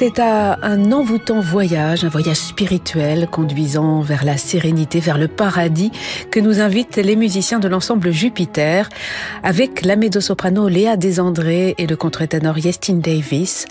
[0.00, 5.90] C'est à un envoûtant voyage, un voyage spirituel conduisant vers la sérénité, vers le paradis,
[6.30, 8.88] que nous invitent les musiciens de l'ensemble Jupiter,
[9.42, 13.66] avec la soprano Léa Desandré et le contre-ténor Yestin Davis,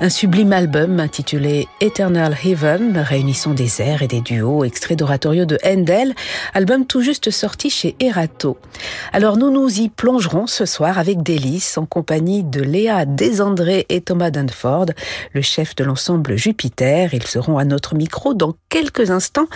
[0.00, 5.56] un sublime album intitulé Eternal Heaven, réunissant des airs et des duos extraits d'oratorio de
[5.64, 6.14] Handel,
[6.52, 8.58] album tout juste sorti chez Erato.
[9.14, 14.02] Alors nous nous y plongerons ce soir avec délice en compagnie de Léa Desandré et
[14.02, 14.86] Thomas Dunford,
[15.32, 17.14] le chef de l'ensemble Jupiter.
[17.14, 19.48] Ils seront à notre micro dans quelques instants,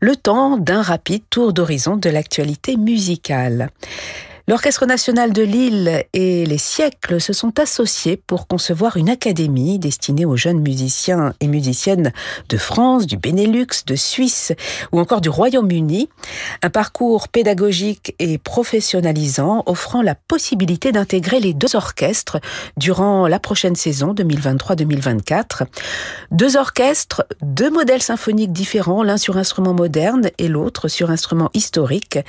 [0.00, 3.70] le temps d'un rapide tour d'horizon de l'actualité musicale.
[4.48, 10.24] L'Orchestre national de Lille et les siècles se sont associés pour concevoir une académie destinée
[10.24, 12.12] aux jeunes musiciens et musiciennes
[12.48, 14.52] de France, du Benelux, de Suisse
[14.92, 16.08] ou encore du Royaume-Uni.
[16.62, 22.38] Un parcours pédagogique et professionnalisant offrant la possibilité d'intégrer les deux orchestres
[22.76, 25.64] durant la prochaine saison 2023-2024.
[26.30, 32.20] Deux orchestres, deux modèles symphoniques différents, l'un sur instrument moderne et l'autre sur instrument historique.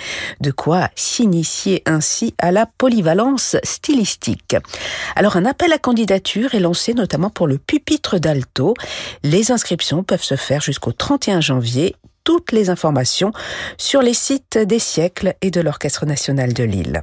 [0.41, 2.06] De quoi s'initier ainsi
[2.37, 4.55] à la polyvalence stylistique.
[5.15, 8.73] Alors un appel à candidature est lancé notamment pour le pupitre d'alto.
[9.23, 13.31] Les inscriptions peuvent se faire jusqu'au 31 janvier toutes les informations
[13.77, 17.01] sur les sites des siècles et de l'Orchestre national de Lille.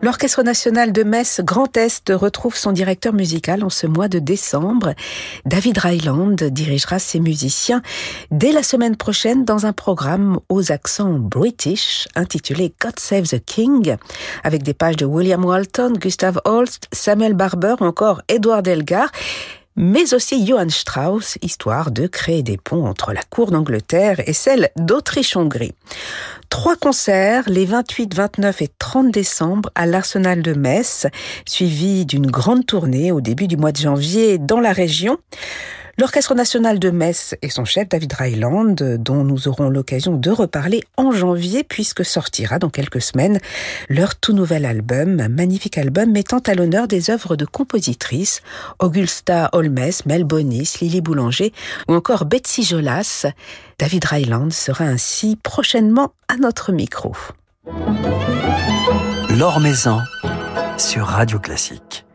[0.00, 4.94] L'Orchestre national de Metz Grand Est retrouve son directeur musical en ce mois de décembre.
[5.44, 7.82] David Ryland dirigera ses musiciens
[8.30, 13.96] dès la semaine prochaine dans un programme aux accents british intitulé God Save the King
[14.44, 19.10] avec des pages de William Walton, Gustav Holst, Samuel Barber ou encore Edward Elgar
[19.78, 24.70] mais aussi Johann Strauss, histoire de créer des ponts entre la cour d'Angleterre et celle
[24.76, 25.72] d'Autriche-Hongrie.
[26.48, 31.06] Trois concerts les 28, 29 et 30 décembre à l'Arsenal de Metz,
[31.46, 35.18] suivis d'une grande tournée au début du mois de janvier dans la région.
[36.00, 40.84] L'Orchestre national de Metz et son chef David Ryland, dont nous aurons l'occasion de reparler
[40.96, 43.40] en janvier puisque sortira dans quelques semaines
[43.88, 48.42] leur tout nouvel album, un magnifique album mettant à l'honneur des œuvres de compositrices
[48.78, 51.52] Augusta Holmes, Mel Bonis, Lily Boulanger
[51.88, 53.26] ou encore Betsy Jolas.
[53.80, 57.12] David Ryland sera ainsi prochainement à notre micro.
[60.78, 62.07] Sur Radio Classique.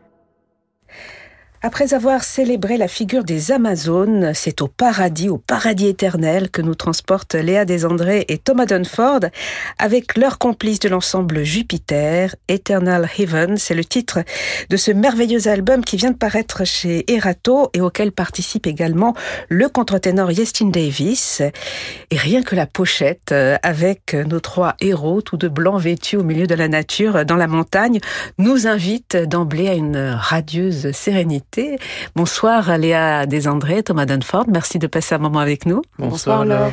[1.66, 6.74] Après avoir célébré la figure des Amazones, c'est au paradis, au paradis éternel que nous
[6.74, 9.20] transportent Léa Desandré et Thomas Dunford
[9.78, 13.56] avec leur complice de l'ensemble Jupiter, Eternal Heaven.
[13.56, 14.18] C'est le titre
[14.68, 19.14] de ce merveilleux album qui vient de paraître chez Erato et auquel participe également
[19.48, 21.40] le contre-ténor Yestin Davis.
[22.10, 26.24] Et rien que la pochette euh, avec nos trois héros, tous de blancs vêtus au
[26.24, 28.00] milieu de la nature dans la montagne,
[28.36, 31.53] nous invite d'emblée à une radieuse sérénité
[32.14, 35.82] Bonsoir Léa Desandré, Thomas Dunford, merci de passer un moment avec nous.
[35.98, 36.72] Bonsoir, Laure.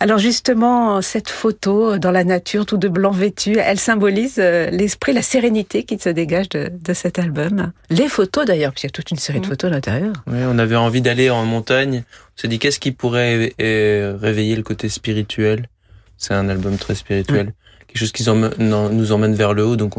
[0.00, 5.12] Alors justement, cette photo dans la nature, tout de blanc vêtu, elle symbolise euh, l'esprit,
[5.12, 7.72] la sérénité qui se dégage de, cet album.
[7.90, 9.48] Les photos d'ailleurs, puisqu'il y a toute une série de mm.
[9.48, 10.12] photos à l'intérieur.
[10.26, 12.04] Oui, on avait envie d'aller en montagne.
[12.36, 15.68] On s'est dit qu'est-ce qui pourrait réveiller le côté spirituel?
[16.16, 17.52] C'est un album très spirituel.
[17.86, 19.76] Quelque chose qui nous emmène vers le haut.
[19.76, 19.94] Donc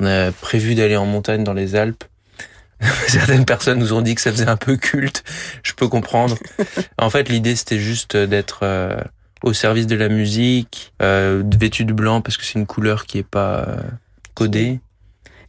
[0.00, 2.04] on a prévu d'aller en montagne dans les Alpes.
[3.08, 5.24] Certaines personnes nous ont dit que ça faisait un peu culte.
[5.62, 6.36] Je peux comprendre.
[6.98, 8.96] En fait, l'idée c'était juste d'être euh,
[9.42, 13.18] au service de la musique, euh, vêtu de blanc parce que c'est une couleur qui
[13.18, 13.76] est pas euh,
[14.34, 14.80] codée.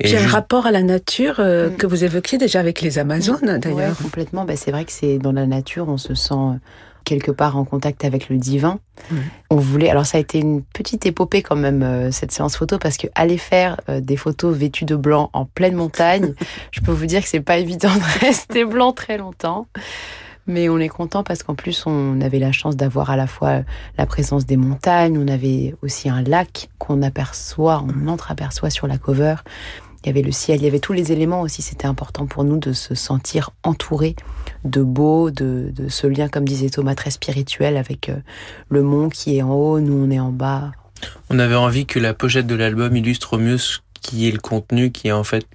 [0.01, 1.75] J'ai un rapport à la nature euh, mm.
[1.75, 3.97] que vous évoquiez déjà avec les Amazones, d'ailleurs.
[3.97, 4.45] complètement.
[4.45, 6.59] Bah, c'est vrai que c'est dans la nature, on se sent
[7.09, 8.79] quelque part en contact avec le divin.
[9.49, 12.77] On voulait, alors ça a été une petite épopée quand même euh, cette séance photo
[12.77, 16.35] parce que aller faire euh, des photos vêtues de blanc en pleine montagne,
[16.71, 19.65] je peux vous dire que c'est pas évident de rester blanc très longtemps.
[20.45, 23.61] Mais on est content parce qu'en plus on avait la chance d'avoir à la fois
[23.97, 28.97] la présence des montagnes, on avait aussi un lac qu'on aperçoit, on entreaperçoit sur la
[28.97, 29.35] cover.
[30.03, 31.61] Il y avait le ciel, il y avait tous les éléments aussi.
[31.61, 34.15] C'était important pour nous de se sentir entouré
[34.63, 38.17] de beau, de, ce lien, comme disait Thomas, très spirituel avec euh,
[38.69, 40.71] le mont qui est en haut, nous on est en bas.
[41.29, 44.39] On avait envie que la pochette de l'album illustre au mieux ce qui est le
[44.39, 45.45] contenu, qui est en fait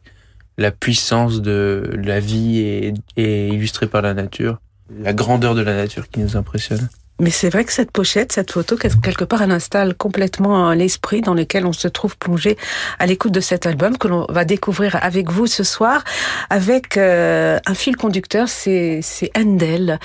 [0.56, 4.60] la puissance de la vie et, et illustrée par la nature,
[4.90, 6.88] la grandeur de la nature qui nous impressionne.
[7.20, 11.34] Mais c'est vrai que cette pochette, cette photo, quelque part, elle installe complètement l'esprit dans
[11.34, 12.56] lequel on se trouve plongé
[12.98, 16.02] à l'écoute de cet album que l'on va découvrir avec vous ce soir,
[16.50, 19.00] avec euh, un fil conducteur, c'est
[19.36, 20.00] Handel.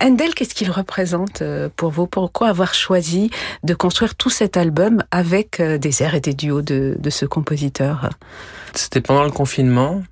[0.00, 2.06] Handel, qu'est-ce qu'il représente euh, pour vous?
[2.06, 3.30] Pourquoi avoir choisi
[3.64, 7.26] de construire tout cet album avec euh, des airs et des duos de, de ce
[7.26, 8.10] compositeur?
[8.74, 10.04] C'était pendant le confinement.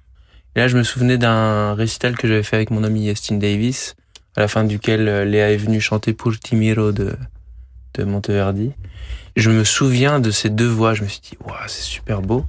[0.57, 3.95] Et là, je me souvenais d'un récital que j'avais fait avec mon ami Justin Davis
[4.37, 7.15] à la fin duquel euh, Léa est venue chanter pour Timiro de,
[7.95, 8.73] de Monteverdi.
[9.37, 12.45] Je me souviens de ces deux voix, je me suis dit, waouh, c'est super beau.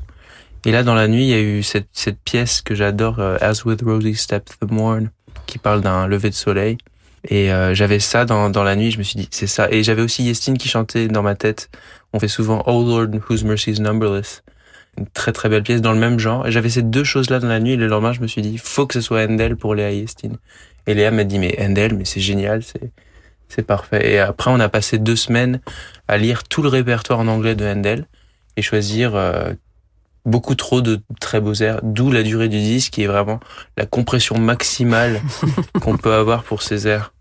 [0.66, 3.38] Et là, dans la nuit, il y a eu cette, cette pièce que j'adore, euh,
[3.42, 5.10] As with Rosie Steps the Morn,
[5.46, 6.78] qui parle d'un lever de soleil.
[7.28, 9.70] Et euh, j'avais ça dans, dans la nuit, je me suis dit, c'est ça.
[9.72, 11.70] Et j'avais aussi Yestine qui chantait dans ma tête.
[12.12, 14.44] On fait souvent Oh Lord, whose mercy is numberless.
[14.98, 16.46] Une très très belle pièce dans le même genre.
[16.48, 17.72] Et j'avais ces deux choses-là dans la nuit.
[17.72, 20.38] Et le lendemain, je me suis dit, faut que ce soit Handel pour Léa Yestine.
[20.88, 22.92] Et Léa m'a dit, mais Handel, mais c'est génial, c'est,
[23.48, 24.14] c'est parfait.
[24.14, 25.60] Et après, on a passé deux semaines
[26.08, 28.08] à lire tout le répertoire en anglais de Handel
[28.58, 29.54] et choisir euh,
[30.26, 33.40] beaucoup trop de très beaux airs, d'où la durée du disque qui est vraiment
[33.78, 35.22] la compression maximale
[35.82, 37.14] qu'on peut avoir pour ces airs.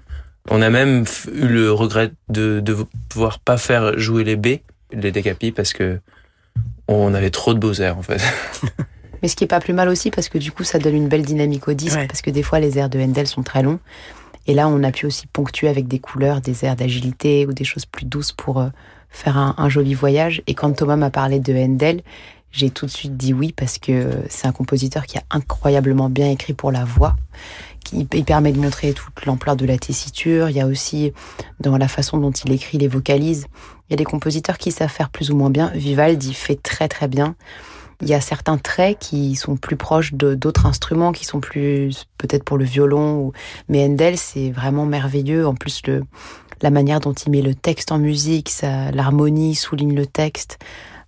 [0.51, 2.77] On a même eu le regret de, de
[3.09, 4.59] pouvoir pas faire jouer les B,
[4.93, 6.01] les décapis, parce que
[6.89, 8.21] on avait trop de beaux airs en fait.
[9.23, 11.09] Mais ce qui est pas plus mal aussi parce que du coup ça donne une
[11.09, 13.79] belle dynamique au disque parce que des fois les airs de Handel sont très longs
[14.47, 17.65] et là on a pu aussi ponctuer avec des couleurs, des airs d'agilité ou des
[17.65, 18.69] choses plus douces pour euh,
[19.11, 20.43] faire un, joli voyage.
[20.47, 22.03] Et quand Thomas m'a parlé de Handel,
[22.51, 26.31] j'ai tout de suite dit oui parce que c'est un compositeur qui a incroyablement bien
[26.31, 27.17] écrit pour la voix
[27.85, 30.49] qui permet de montrer toute l'ampleur de la tessiture.
[30.49, 31.13] Il y a aussi
[31.61, 33.47] dans la façon dont il écrit les vocalises.
[33.89, 35.71] Il y a des compositeurs qui savent faire plus ou moins bien.
[35.75, 37.35] Vivaldi fait très très bien.
[38.03, 42.43] Il y a certains traits qui sont plus proches d'autres instruments, qui sont plus peut-être
[42.43, 43.21] pour le violon.
[43.21, 43.33] Ou...
[43.69, 45.47] Mais Handel, c'est vraiment merveilleux.
[45.47, 46.03] En plus, le,
[46.63, 48.51] la manière dont il met le texte en musique,
[48.93, 50.59] l'harmonie souligne le texte.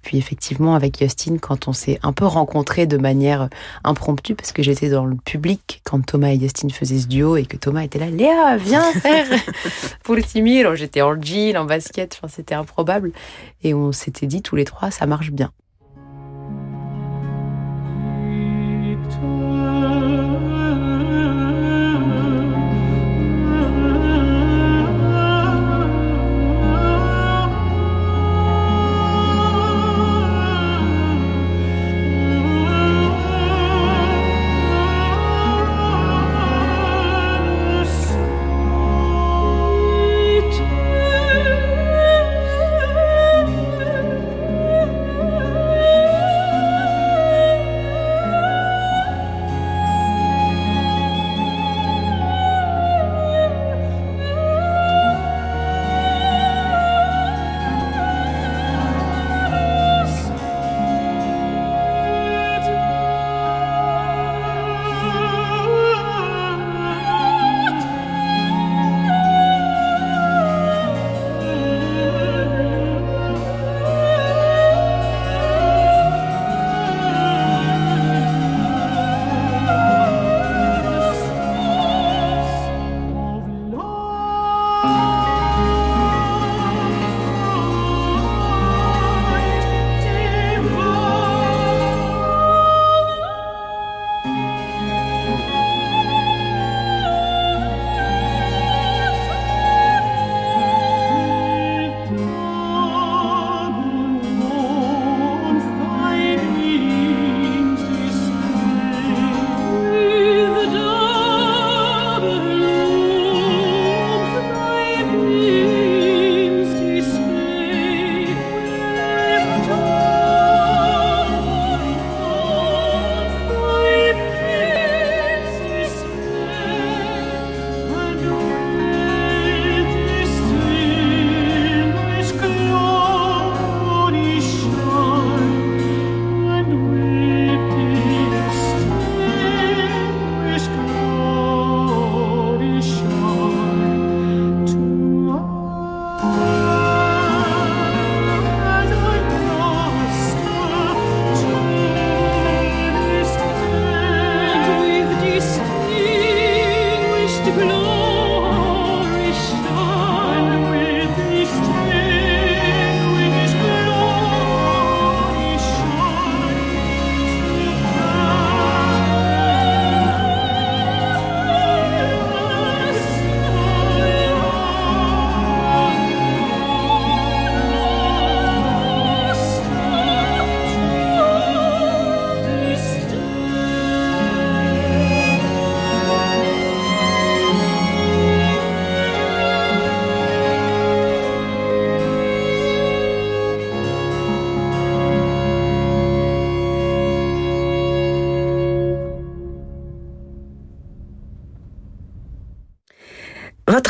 [0.02, 3.48] Puis effectivement, avec Justin, quand on s'est un peu rencontrés de manière
[3.82, 7.46] impromptue, parce que j'étais dans le public quand Thomas et Justin faisaient ce duo et
[7.46, 9.26] que Thomas était là, Léa, viens faire
[10.04, 10.68] pour le timide.
[10.74, 13.12] J'étais en jean, en basket, enfin, c'était improbable.
[13.64, 15.50] Et on s'était dit tous les trois, ça marche bien.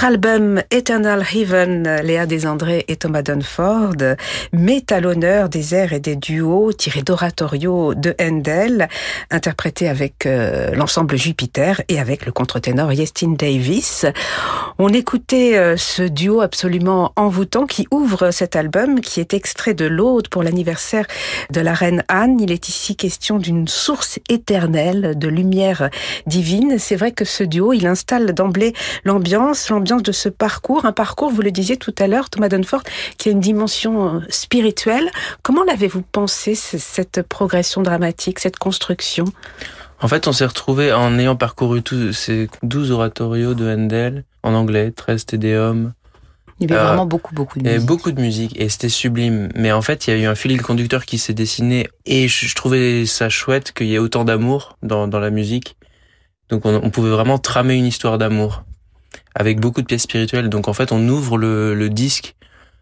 [0.04, 4.16] Votre album Eternal Heaven, Léa Desandré et Thomas Dunford,
[4.52, 8.90] met à l'honneur des airs et des duos tirés d'oratorio de Handel,
[9.30, 14.04] interprétés avec euh, l'ensemble Jupiter et avec le contre-ténor Yestin Davis.
[14.76, 19.86] On écoutait euh, ce duo absolument envoûtant qui ouvre cet album, qui est extrait de
[19.86, 21.06] l'Aude pour l'anniversaire
[21.50, 22.40] de la reine Anne.
[22.40, 25.88] Il est ici question d'une source éternelle de lumière
[26.26, 26.78] divine.
[26.78, 31.30] C'est vrai que ce duo, il installe d'emblée l'ambiance l'ambiance de ce parcours, un parcours,
[31.30, 32.82] vous le disiez tout à l'heure, Thomas Dunford,
[33.18, 35.10] qui a une dimension euh, spirituelle.
[35.42, 39.24] Comment l'avez-vous pensé, cette progression dramatique, cette construction?
[40.00, 44.54] En fait, on s'est retrouvé en ayant parcouru tous ces 12 oratorios de Handel, en
[44.54, 45.92] anglais, 13 Tédéum.
[46.60, 47.72] Il y avait vraiment beaucoup, beaucoup de musique.
[47.72, 49.48] Il y avait beaucoup de musique et c'était sublime.
[49.54, 52.54] Mais en fait, il y a eu un fil conducteur qui s'est dessiné et je,
[52.54, 55.76] trouvais ça chouette qu'il y ait autant d'amour dans, dans la musique.
[56.50, 58.62] Donc on, on, pouvait vraiment tramer une histoire d'amour
[59.34, 60.48] avec beaucoup de pièces spirituelles.
[60.48, 62.34] Donc en fait, on ouvre le, le disque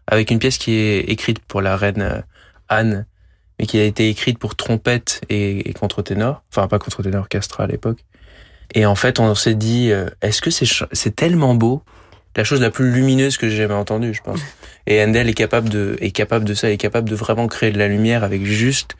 [0.07, 2.21] avec une pièce qui est écrite pour la reine euh,
[2.69, 3.05] Anne,
[3.59, 6.43] mais qui a été écrite pour trompette et, et contre-ténor.
[6.51, 8.03] Enfin, pas contre-ténor, orchestra à l'époque.
[8.73, 11.83] Et en fait, on s'est dit, euh, est-ce que c'est c'est tellement beau,
[12.35, 14.39] la chose la plus lumineuse que j'ai jamais entendue, je pense.
[14.87, 17.77] Et Handel est capable de est capable de ça, est capable de vraiment créer de
[17.77, 18.95] la lumière avec juste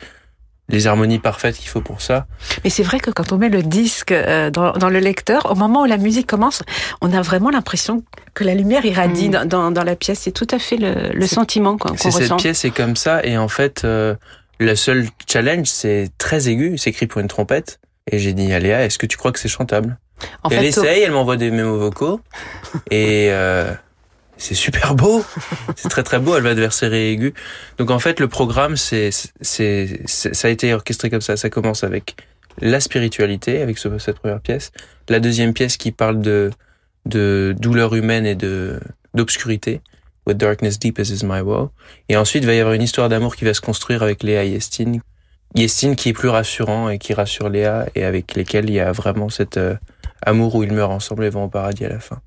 [0.70, 2.26] les harmonies parfaites qu'il faut pour ça.
[2.64, 5.56] Mais c'est vrai que quand on met le disque euh, dans, dans, le lecteur, au
[5.56, 6.62] moment où la musique commence,
[7.02, 8.04] on a vraiment l'impression
[8.34, 9.46] que la lumière irradie mm.
[9.46, 10.20] dans, dans, la pièce.
[10.20, 12.20] C'est tout à fait le, le sentiment qu'on qu ressent.
[12.20, 14.16] Cette pièce est comme ça, et en fait, euh,
[14.60, 17.80] le seul challenge, c'est très aigu, c'est écrit pour une trompette.
[18.12, 19.98] Et j'ai dit à Léa, est-ce que tu crois que c'est chantable?
[20.44, 22.22] En Elle fait, essaye, elle m'envoie des mémos vocaux,
[22.90, 23.28] et...
[23.32, 23.74] Euh,
[24.44, 25.24] c'est super beau,
[25.78, 26.36] c'est très très beau.
[26.36, 27.34] Elle va de verser aigu.
[27.78, 29.10] Donc en fait, le programme, c'est
[29.40, 31.38] c'est ça a été orchestré comme ça.
[31.38, 32.18] Ça commence avec
[32.60, 34.72] la spiritualité avec cette première pièce,
[35.08, 36.52] la deuxième pièce qui parle de
[37.06, 38.82] de douleur humaine et de
[39.14, 39.82] d'obscurité.
[40.28, 41.70] With darkness deep as is my woe.
[42.10, 44.44] Et ensuite, il va y avoir une histoire d'amour qui va se construire avec Léa
[44.44, 45.02] et Yestine.
[45.56, 48.92] Yestine qui est plus rassurant et qui rassure Léa et avec lesquels il y a
[48.92, 49.76] vraiment cet euh,
[50.22, 52.22] amour où ils meurent ensemble et vont au paradis à la fin.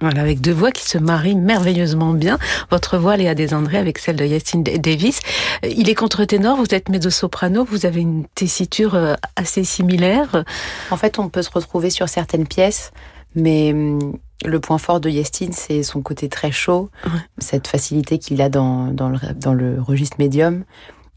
[0.00, 2.38] Voilà, avec deux voix qui se marient merveilleusement bien.
[2.70, 5.20] Votre voix, Léa Desandré, avec celle de Yacine Davis.
[5.64, 10.44] Euh, il est contre-ténor, vous êtes mezzo-soprano, vous avez une tessiture euh, assez similaire.
[10.90, 12.90] En fait, on peut se retrouver sur certaines pièces,
[13.34, 16.90] mais hum, le point fort de Yestine, c'est son côté très chaud,
[17.38, 20.64] cette facilité qu'il a dans, dans, le, dans le registre médium.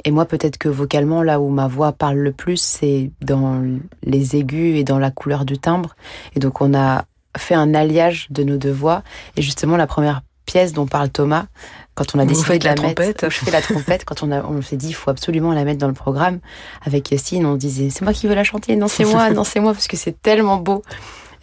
[0.05, 3.61] Et moi, peut-être que vocalement, là où ma voix parle le plus, c'est dans
[4.03, 5.95] les aigus et dans la couleur du timbre.
[6.35, 7.05] Et donc, on a
[7.35, 9.03] fait un alliage de nos deux voix.
[9.35, 11.45] Et justement, la première pièce dont parle Thomas,
[11.93, 14.61] quand on a décidé de la, mettre, je fais la trompette, quand on, a, on
[14.61, 16.39] s'est dit, il faut absolument la mettre dans le programme.
[16.83, 19.59] Avec Yacine, on disait, c'est moi qui veux la chanter, non, c'est moi, non, c'est
[19.59, 20.83] moi, parce que c'est tellement beau.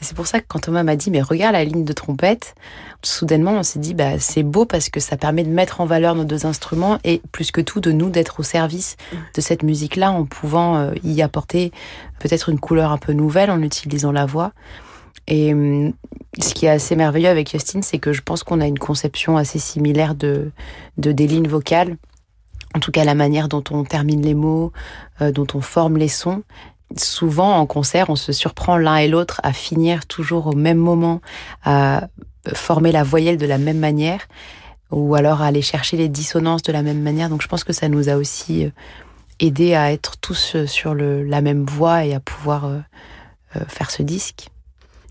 [0.00, 2.54] Et c'est pour ça que quand Thomas m'a dit, mais regarde la ligne de trompette,
[3.02, 6.14] soudainement, on s'est dit, bah, c'est beau parce que ça permet de mettre en valeur
[6.14, 8.96] nos deux instruments et plus que tout, de nous, d'être au service
[9.34, 11.72] de cette musique-là en pouvant euh, y apporter
[12.18, 14.52] peut-être une couleur un peu nouvelle en utilisant la voix.
[15.26, 15.92] Et hum,
[16.40, 19.36] ce qui est assez merveilleux avec Justin, c'est que je pense qu'on a une conception
[19.36, 20.50] assez similaire de,
[20.98, 21.96] de des lignes vocales.
[22.74, 24.72] En tout cas, la manière dont on termine les mots,
[25.20, 26.42] euh, dont on forme les sons.
[26.96, 31.20] Souvent, en concert, on se surprend l'un et l'autre à finir toujours au même moment,
[31.64, 32.08] à
[32.52, 34.26] former la voyelle de la même manière,
[34.90, 37.28] ou alors à aller chercher les dissonances de la même manière.
[37.28, 38.70] Donc, je pense que ça nous a aussi euh,
[39.40, 42.68] aidé à être tous euh, sur le, la même voie et à pouvoir
[43.68, 44.48] faire ce disque.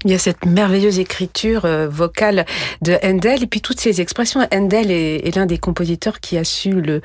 [0.05, 2.45] Il y a cette merveilleuse écriture euh, vocale
[2.81, 4.41] de Handel et puis toutes ces expressions.
[4.53, 7.01] Handel est, l'un des compositeurs qui a su le,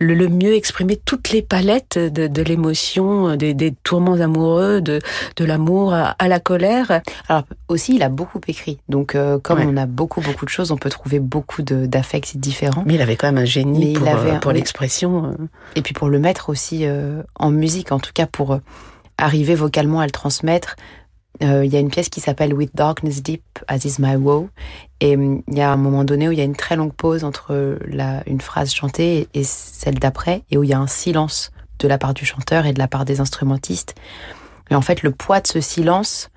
[0.00, 5.00] le, mieux exprimer toutes les palettes de, de l'émotion, des, des, tourments amoureux, de,
[5.36, 7.00] de l'amour à, la colère.
[7.28, 8.78] Alors aussi, il a beaucoup écrit.
[8.88, 12.82] Donc euh, comme on a beaucoup beaucoup de choses, on peut trouver beaucoup d'affects différents.
[12.86, 15.36] Mais il avait quand même un génie pour, euh, pour l'expression.
[15.76, 16.84] Et puis pour le mettre aussi
[17.36, 18.58] en musique, en tout cas pour
[19.18, 20.76] arriver vocalement à le transmettre
[21.42, 24.48] euh, il y a une pièce qui s'appelle With Darkness Deep as is my woe.
[25.00, 26.92] Et hum, il y a un moment donné où il y a une très longue
[26.92, 27.78] pause entre
[28.26, 31.98] une phrase chantée et, celle d'après, et où il y a un silence de la
[31.98, 33.94] part du chanteur et de la part des instrumentistes.
[34.70, 36.30] Et en fait, le poids de ce silence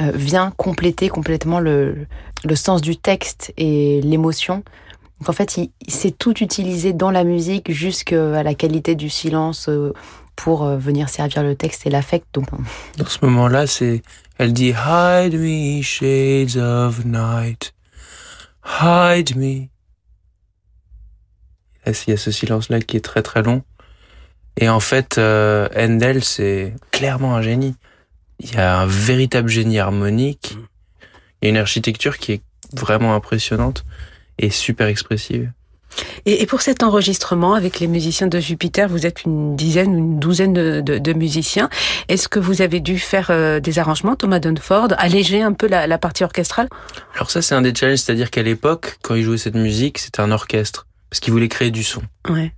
[0.00, 2.06] euh, vient compléter complètement le,
[2.54, 4.64] sens du texte et l'émotion.
[5.20, 9.68] Donc en fait, il s'est tout utilisé dans la musique jusqu'à la qualité du silence,
[9.68, 9.92] euh,
[10.36, 12.26] pour euh, venir servir le texte et l'affect.
[12.32, 12.46] Donc,
[12.96, 14.02] dans ce moment-là, c'est,
[14.38, 17.74] elle dit Hide me, shades of night,
[18.64, 19.68] hide me.
[21.86, 23.62] il y a ce silence-là qui est très très long.
[24.56, 25.68] Et en fait, euh,
[26.22, 27.74] c'est clairement un génie.
[28.40, 30.56] Il y a un véritable génie harmonique.
[31.40, 33.84] Il y a une architecture qui est vraiment impressionnante
[34.38, 35.50] et super expressive.
[36.26, 40.52] Et, pour cet enregistrement avec les musiciens de Jupiter, vous êtes une dizaine, une douzaine
[40.52, 41.68] de, musiciens.
[42.08, 45.98] Est-ce que vous avez dû faire euh, des arrangements, Thomas Dunford, alléger un peu la,
[45.98, 46.68] partie orchestrale?
[47.14, 50.20] Alors ça, c'est un des challenges, c'est-à-dire qu'à l'époque, quand il jouait cette musique, c'était
[50.20, 52.02] un orchestre parce qu'il voulait créer du son.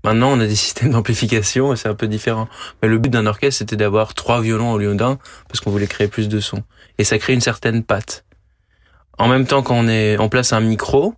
[0.02, 2.48] Maintenant, on a des systèmes d'amplification et c'est un peu différent.
[2.80, 5.86] Mais le but d'un orchestre, c'était d'avoir trois violons au lieu d'un parce qu'on voulait
[5.86, 6.62] créer plus de son.
[6.96, 8.24] Et ça crée une certaine patte.
[9.18, 11.14] En même temps, quand on est, on place un micro,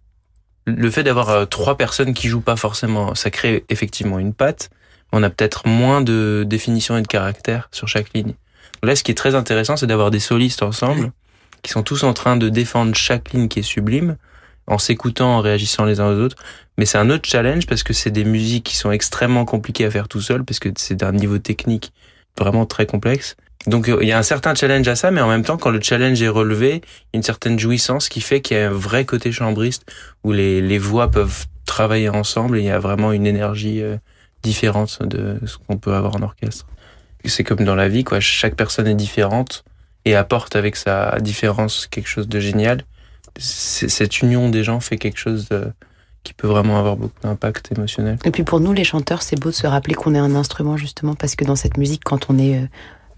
[0.77, 4.71] le fait d'avoir euh, trois personnes qui jouent pas forcément, ça crée effectivement une patte.
[5.13, 8.35] On a peut-être moins de définition et de caractère sur chaque ligne.
[8.83, 11.13] Là, ce qui est très intéressant, c'est d'avoir des solistes ensemble
[11.63, 14.17] qui sont tous en train de défendre chaque ligne qui est sublime
[14.67, 16.37] en s'écoutant, en réagissant les uns aux autres.
[16.77, 19.91] Mais c'est un autre challenge parce que c'est des musiques qui sont extrêmement compliquées à
[19.91, 21.93] faire tout seul parce que c'est d'un niveau technique
[22.39, 23.37] vraiment très complexe.
[23.69, 25.71] Donc euh, il y a un certain challenge à ça, mais en même temps, quand
[25.71, 26.81] le challenge est relevé,
[27.13, 29.85] une certaine jouissance qui fait qu'il y a un vrai côté chambriste
[30.25, 33.97] où les, les voix peuvent travailler ensemble et il y a vraiment une énergie euh,
[34.43, 36.67] différente de ce qu'on peut avoir en orchestre.
[37.25, 38.21] C'est comme dans la vie, quoi.
[38.21, 39.65] Chaque personne est différente
[40.05, 42.85] et apporte avec sa différence quelque chose de génial.
[43.37, 45.49] Cette union des gens fait quelque chose
[46.23, 48.19] qui peut vraiment avoir beaucoup d'impact émotionnel.
[48.25, 50.77] Et puis pour nous, les chanteurs, c'est beau de se rappeler qu'on est un instrument
[50.77, 52.67] justement parce que dans cette musique, quand on est euh,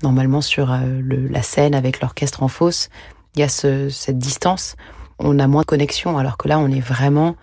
[0.02, 2.88] normalement sur euh, la scène avec l'orchestre en fosse,
[3.34, 4.76] il y a cette distance,
[5.18, 7.36] on a moins de connexion, alors que là, on est vraiment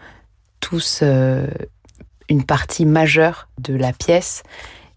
[0.59, 1.47] tous euh,
[2.29, 4.43] une partie majeure de la pièce,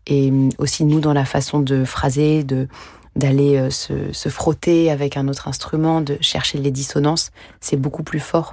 [0.07, 2.69] et mm, aussi nous dans la façon de phraser, de
[3.17, 8.05] d'aller euh, se, se frotter avec un autre instrument, de chercher les dissonances, c'est beaucoup
[8.05, 8.53] plus fort.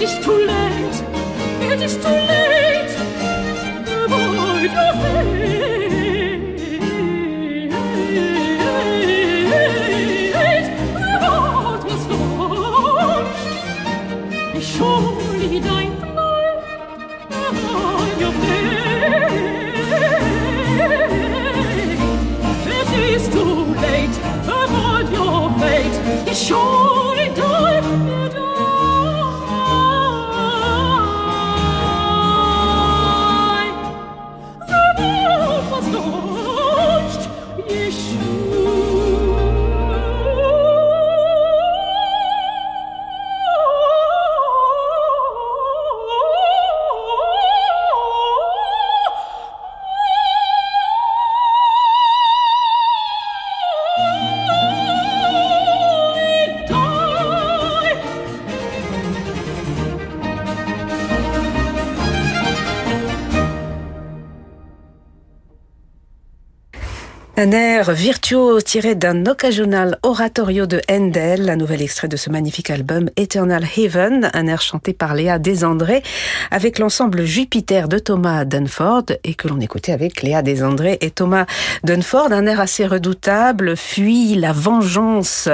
[0.00, 1.02] It is too late,
[1.72, 2.92] it is too late.
[4.04, 6.58] Avoid your fate.
[14.54, 14.60] The
[17.32, 19.58] Avoid your fate.
[22.70, 24.16] It is too late.
[24.46, 26.87] Avoid your fate.
[67.40, 72.68] Un air virtuose tiré d'un occasional oratorio de Handel, un nouvel extrait de ce magnifique
[72.68, 76.02] album Eternal Heaven, un air chanté par Léa Desandré
[76.50, 81.46] avec l'ensemble Jupiter de Thomas Dunford et que l'on écoutait avec Léa Desandré et Thomas
[81.84, 85.48] Dunford, un air assez redoutable, fuit la vengeance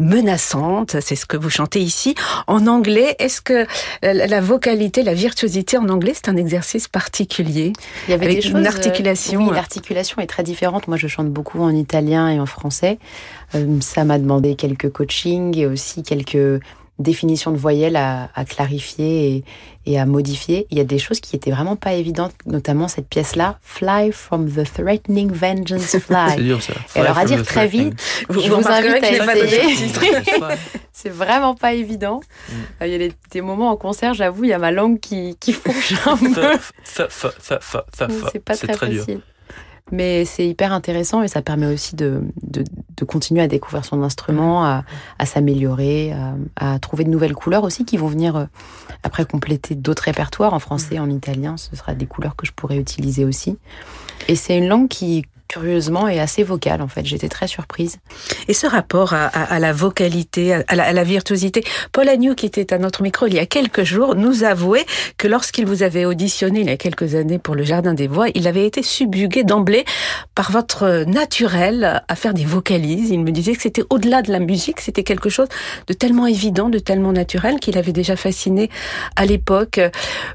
[0.00, 2.16] menaçante, c'est ce que vous chantez ici.
[2.48, 3.64] En anglais, est-ce que
[4.02, 7.74] la vocalité, la virtuosité en anglais, c'est un exercice particulier?
[8.08, 9.46] Il y avait des choses, une euh, articulation.
[9.46, 10.88] Oui, l'articulation est très différente.
[10.88, 12.98] Moi, je chante beaucoup en italien et en français.
[13.54, 16.60] Euh, ça m'a demandé quelques coachings et aussi quelques
[16.98, 19.44] définition de voyelles à, clarifier et,
[19.86, 20.66] et, à modifier.
[20.70, 24.50] Il y a des choses qui étaient vraiment pas évidentes, notamment cette pièce-là, Fly from
[24.50, 26.30] the Threatening Vengeance Fly.
[26.36, 26.74] C'est dur ça.
[26.96, 27.94] et alors à dire très vite,
[28.28, 29.76] je vous, invite à essayer.
[30.92, 32.20] C'est vraiment pas évident.
[32.48, 32.54] Mm.
[32.82, 35.52] Il y a des, moments en concert, j'avoue, il y a ma langue qui, qui
[35.52, 36.58] fourche un peu.
[36.84, 39.04] C'est pas très, facile.
[39.06, 39.20] Dur.
[39.90, 42.64] Mais c'est hyper intéressant et ça permet aussi de, de,
[42.96, 44.84] de continuer à découvrir son instrument, à,
[45.18, 48.44] à s'améliorer, à, à, trouver de nouvelles couleurs aussi qui vont venir euh,
[49.02, 51.56] après compléter d'autres répertoires en français, en italien.
[51.56, 53.56] Ce sera des couleurs que je pourrais utiliser aussi.
[54.28, 57.04] Et c'est une langue qui curieusement est assez vocale en fait.
[57.04, 57.96] J'étais très surprise.
[58.46, 61.64] Et ce rapport à, la vocalité, à la, à la, virtuosité.
[61.92, 64.84] Paul Agnew, qui était à notre micro il y a quelques jours, nous avouait
[65.16, 68.26] que lorsqu'il vous avait auditionné il y a quelques années pour le Jardin des Voix,
[68.34, 69.84] il avait été subjugué d'emblée
[70.34, 73.10] par votre naturel à faire des vocalises.
[73.10, 75.48] Il me disait que c'était au-delà de la musique, c'était quelque chose
[75.86, 78.70] de tellement évident, de tellement naturel qu'il avait déjà fasciné
[79.16, 79.80] à l'époque.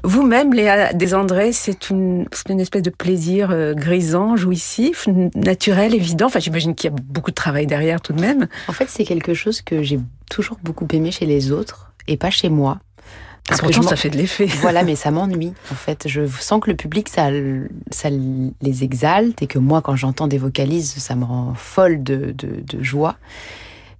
[0.02, 6.40] Vous-même, Léa Desandré, c'est une, une espèce de plaisir euh, grisant, jouissif naturel, évident Enfin,
[6.40, 8.48] j'imagine qu'il y a beaucoup de travail derrière tout de même.
[8.68, 12.30] En fait, c'est quelque chose que j'ai toujours beaucoup aimé chez les autres et pas
[12.30, 12.78] chez moi.
[13.46, 14.46] Parce que ça fait de l'effet.
[14.62, 15.52] Voilà, mais ça m'ennuie.
[15.70, 17.28] En fait, je sens que le public, ça,
[17.90, 22.32] ça les exalte et que moi, quand j'entends des vocalises, ça me rend folle de,
[22.32, 23.16] de, de joie.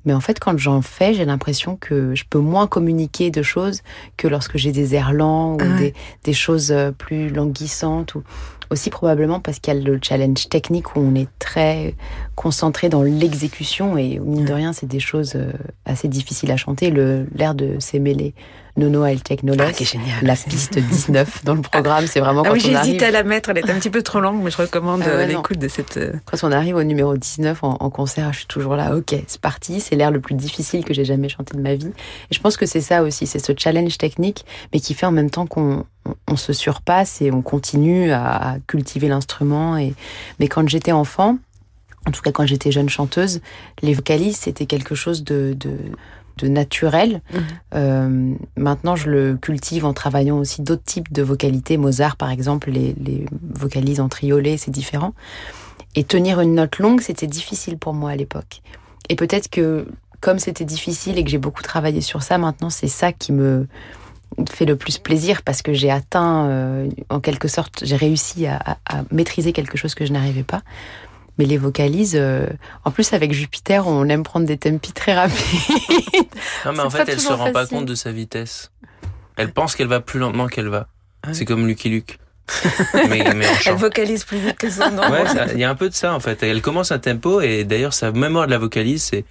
[0.04, 3.82] Mais en fait, quand j'en fais, j'ai l'impression que je peux moins communiquer de choses
[4.16, 8.14] que lorsque j'ai des airs lents ou ah des, des, choses euh, plus languissantes.
[8.14, 8.22] Ou
[8.70, 11.94] aussi probablement parce qu'il y a le challenge technique où on est très
[12.34, 15.52] concentré dans l'exécution et mine de rien, c'est des choses euh,
[15.84, 16.90] assez difficiles à chanter.
[16.90, 18.34] L'air de s'émêler
[18.76, 22.54] Nono I'll Take No Less, la piste 19 dans le programme, c'est vraiment ah quand
[22.54, 24.56] oui, on j'hésite à la mettre, elle est un petit peu trop longue, mais je
[24.56, 25.96] recommande ah euh, l'écoute de cette...
[25.96, 29.14] Euh, quand on arrive au numéro 19 en, en concert, je suis toujours là, ok,
[29.26, 31.92] c'est parti, c'est l'air le plus difficile que j'ai jamais chanté de ma vie.
[32.30, 35.12] Et je pense que c'est ça aussi, c'est ce challenge technique, mais qui fait en
[35.12, 35.84] même temps qu'on
[36.28, 39.76] on se surpasse et on continue à, cultiver l'instrument.
[39.76, 39.94] Et
[40.38, 41.38] mais quand j'étais enfant,
[42.06, 43.40] en tout cas quand j'étais jeune chanteuse,
[43.82, 47.22] les vocalises c'était quelque chose de, de, naturel.
[47.32, 47.38] Mmh.
[47.74, 51.78] Euh, maintenant, je le cultive en travaillant aussi d'autres types de vocalités.
[51.78, 55.14] Mozart, par exemple, les, les vocalises en triolet, c'est différent.
[55.94, 58.60] Et tenir une note longue, c'était difficile pour moi à l'époque.
[59.08, 59.86] Et peut-être que
[60.20, 63.66] comme c'était difficile et que j'ai beaucoup travaillé sur ça, maintenant c'est ça qui me
[64.48, 68.78] fait le plus plaisir parce que j'ai atteint, euh, en quelque sorte, j'ai réussi à,
[69.10, 70.62] maîtriser quelque chose que je n'arrivais pas.
[71.38, 72.46] Mais les vocalises, euh,
[72.84, 75.36] en plus avec Jupiter, on aime prendre des tempi très rapides.
[76.64, 78.70] Non, mais en fait, elle se rend pas compte de sa vitesse.
[79.36, 80.88] Elle pense qu'elle va plus lentement qu'elle va.
[81.32, 82.18] C'est comme Lucky Luke.
[83.08, 83.24] mais,
[83.66, 85.10] elle vocalise plus vite que son nom.
[85.10, 86.42] Ouais, il y a un peu de ça en fait.
[86.42, 89.24] Elle commence un tempo et d'ailleurs sa mémoire de la vocalise c'est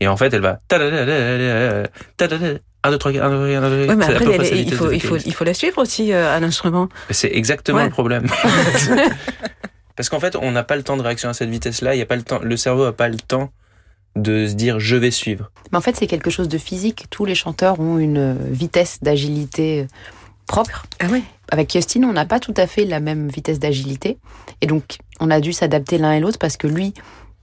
[0.00, 0.60] et en fait, elle va.
[0.72, 3.94] 1, 2, 3, 4, 1, 2, 3, 1, 2, 3.
[3.94, 4.24] Ouais, mais après,
[4.58, 6.88] il, faut, il, faut, il faut la suivre aussi euh, à l'instrument.
[7.10, 8.26] C'est exactement le problème.
[9.96, 11.94] Parce qu'en fait, on n'a pas le temps de réaction à cette vitesse-là.
[11.94, 12.40] Il y a pas le temps.
[12.42, 13.50] Le cerveau n'a pas le temps
[14.14, 15.50] de se dire je vais suivre.
[15.72, 17.06] Mais en fait, c'est quelque chose de physique.
[17.10, 19.86] Tous les chanteurs ont une vitesse d'agilité
[20.46, 20.86] propre.
[21.00, 21.24] Ah oui.
[21.50, 24.18] Avec Justin, on n'a pas tout à fait la même vitesse d'agilité.
[24.60, 26.92] Et donc, on a dû s'adapter l'un et l'autre parce que lui,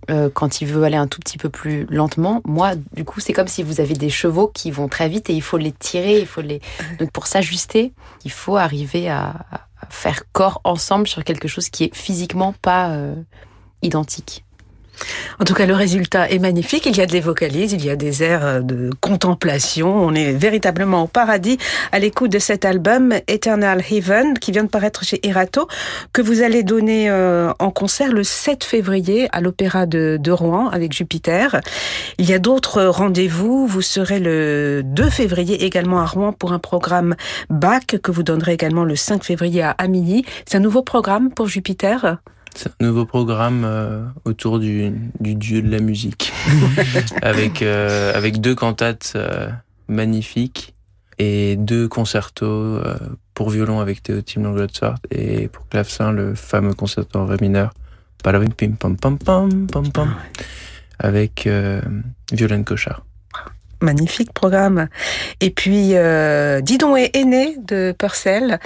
[0.09, 3.33] euh, quand il veut aller un tout petit peu plus lentement, moi, du coup, c'est
[3.33, 6.19] comme si vous avez des chevaux qui vont très vite et il faut les tirer,
[6.19, 6.61] il faut les.
[6.99, 7.93] Donc, pour s'ajuster,
[8.25, 9.45] il faut arriver à,
[9.89, 13.15] faire corps ensemble sur quelque chose qui est physiquement pas euh,
[13.81, 14.45] identique.
[15.39, 16.85] En tout cas, le résultat est magnifique.
[16.85, 19.93] Il y a des vocalises, il y a des airs euh, de contemplation.
[19.93, 21.57] On est véritablement au paradis
[21.91, 25.67] à l'écoute de cet album Eternal Heaven qui vient de paraître chez Erato,
[26.13, 30.93] que vous allez donner euh, en concert le 7 février à l'Opéra de, Rouen avec
[30.93, 31.61] Jupiter.
[32.17, 33.67] Il y a d'autres rendez-vous.
[33.67, 37.15] Vous serez le 2 février également à Rouen pour un programme
[37.49, 40.25] Bach que vous donnerez également le 5 février à Amini.
[40.45, 42.17] C'est un nouveau programme pour Jupiter?
[42.55, 46.31] C'est un nouveau programme euh, autour du, du, dieu de la musique,
[47.21, 49.49] avec euh, avec deux cantates euh,
[49.87, 50.73] magnifiques
[51.19, 52.79] et deux concertos
[53.35, 57.71] pour violon avec Théotime Langlotsart et pour clavecin le fameux concerto en ré mineur,
[58.23, 60.15] pim pam pam pam pam pam,
[60.97, 61.47] avec
[62.31, 63.03] Violaine Cochard
[63.83, 64.87] magnifique programme.
[65.39, 68.59] Et puis, euh, Didon est aîné de Purcell,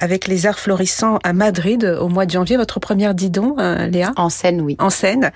[0.00, 2.56] avec les arts florissants à Madrid au mois de janvier.
[2.56, 4.12] Votre première Didon, euh, Léa?
[4.16, 4.76] En scène, oui.
[4.78, 5.30] En scène.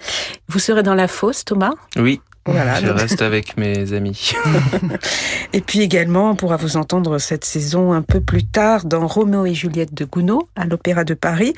[0.48, 1.72] Vous serez dans la fosse, Thomas?
[1.96, 2.20] Oui.
[2.52, 4.32] Voilà, je reste avec mes amis.
[5.52, 9.46] et puis également, on pourra vous entendre cette saison un peu plus tard dans Roméo
[9.46, 11.54] et Juliette de Gounod à l'Opéra de Paris.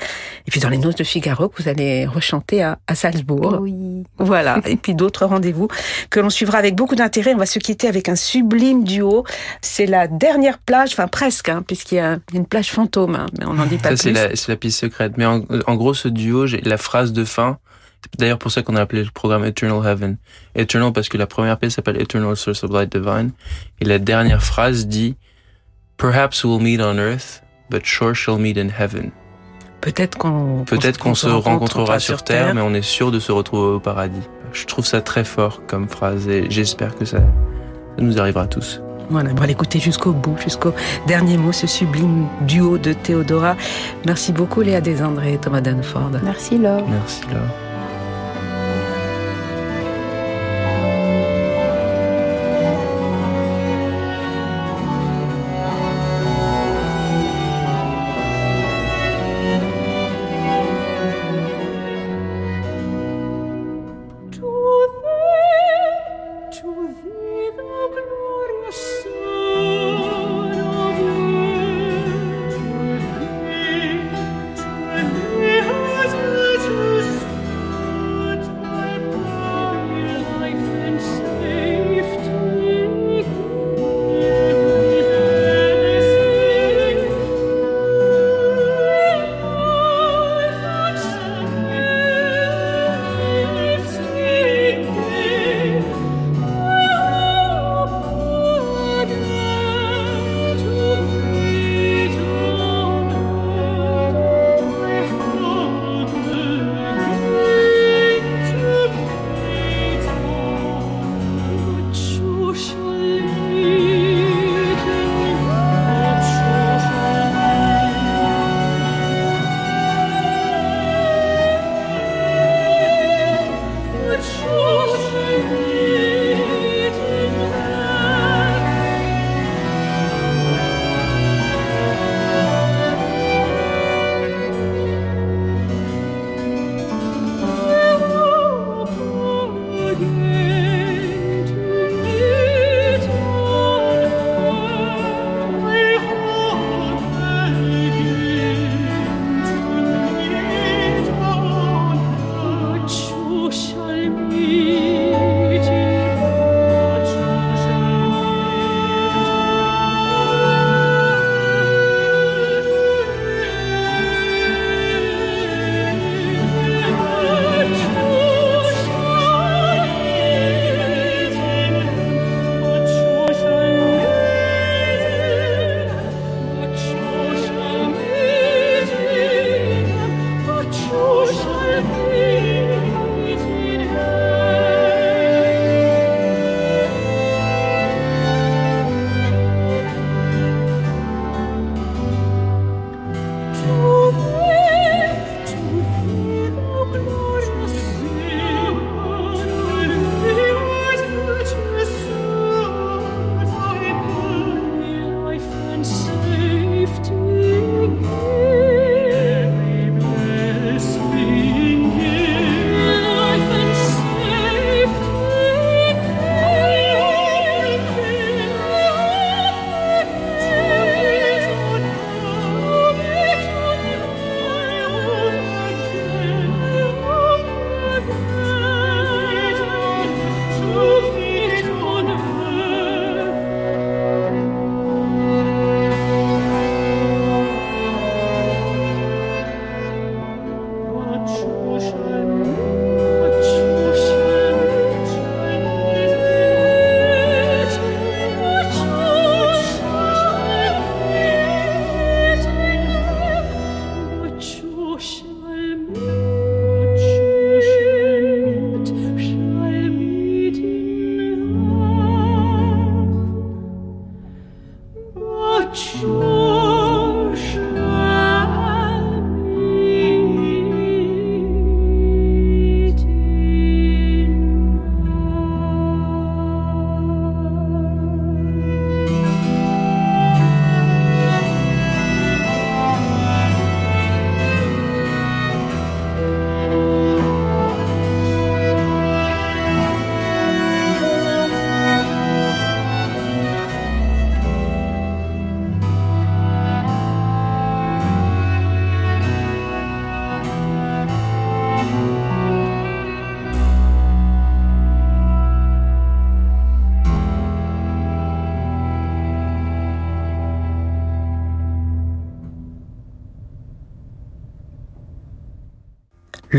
[0.47, 3.59] Et puis dans les Noces de Figaro que vous allez rechanter à, à Salzbourg.
[3.61, 4.03] Oui.
[4.17, 4.59] Voilà.
[4.65, 5.67] et puis d'autres rendez-vous
[6.09, 7.33] que l'on suivra avec beaucoup d'intérêt.
[7.33, 9.23] On va se quitter avec un sublime duo.
[9.61, 13.45] C'est la dernière plage, enfin presque, hein, puisqu'il y a une plage fantôme, hein, mais
[13.45, 14.35] on n'en dit pas Ça, plus.
[14.35, 15.13] C'est la, piste secrète.
[15.17, 17.57] Mais en, en gros, ce duo, j'ai la phrase de fin
[18.03, 20.17] c'est d'ailleurs pour ça qu'on a appelé le programme Eternal Heaven.
[20.55, 23.31] Eternal parce que la première pièce s'appelle Eternal Source of Light Divine.
[23.79, 25.15] Et la dernière phrase dit
[25.97, 29.11] Perhaps we'll meet on earth, but sure shall meet in heaven.
[29.81, 33.31] Peut-être qu'on peut-être qu'on se rencontrera sur terre, terre, mais on est sûr de se
[33.31, 34.21] retrouver au paradis.
[34.53, 38.81] Je trouve ça très fort comme phrase et j'espère que ça, ça nous arrivera tous.
[39.09, 40.73] Voilà, on va l'écouter jusqu'au bout, jusqu'au
[41.07, 43.57] dernier mot, ce sublime duo de Théodora.
[44.05, 46.11] Merci beaucoup Léa Desandré et Thomas Danford.
[46.23, 46.87] Merci Laure.
[46.87, 47.70] Merci Laure.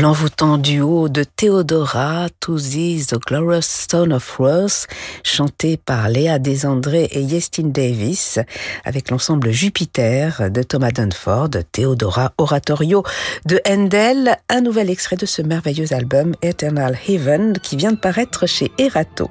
[0.03, 4.85] L'envoûtant duo de Theodora, To the Glorious Stone of Rose,
[5.23, 8.37] chanté par Léa Desandré et Yestin Davis,
[8.83, 13.03] avec l'ensemble Jupiter de Thomas Dunford, Theodora Oratorio
[13.45, 18.45] de Handel, un nouvel extrait de ce merveilleux album Eternal Heaven qui vient de paraître
[18.45, 19.29] chez Erato.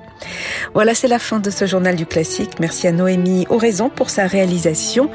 [0.72, 2.60] Voilà, c'est la fin de ce journal du classique.
[2.60, 5.10] Merci à Noémie Oraison pour sa réalisation.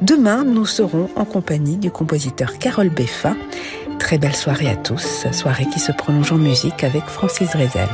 [0.00, 3.36] Demain, nous serons en compagnie du compositeur Carole Beffa.
[4.02, 7.88] Très belle soirée à tous, soirée qui se prolonge en musique avec Francis Rezel.